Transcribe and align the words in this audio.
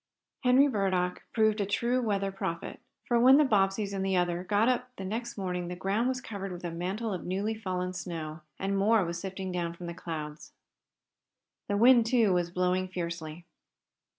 Henry 0.43 0.67
Burdock 0.67 1.25
proved 1.31 1.61
a 1.61 1.65
true 1.67 2.01
weather 2.01 2.31
prophet, 2.31 2.79
for 3.05 3.19
when 3.19 3.37
the 3.37 3.43
Bobbseys 3.45 3.93
and 3.93 4.03
the 4.03 4.17
other 4.17 4.43
got 4.43 4.67
up 4.67 4.89
the 4.95 5.05
next 5.05 5.37
morning 5.37 5.67
the 5.67 5.75
ground 5.75 6.07
was 6.07 6.19
covered 6.21 6.51
with 6.51 6.63
a 6.63 6.71
mantle 6.71 7.13
of 7.13 7.23
newly 7.23 7.53
fallen 7.53 7.93
snow, 7.93 8.41
and 8.57 8.75
more 8.75 9.05
was 9.05 9.21
sifting 9.21 9.51
down 9.51 9.75
from 9.75 9.85
the 9.85 9.93
clouds. 9.93 10.53
The 11.67 11.77
wind, 11.77 12.07
too, 12.07 12.33
was 12.33 12.49
blowing 12.49 12.87
fiercely. 12.87 13.45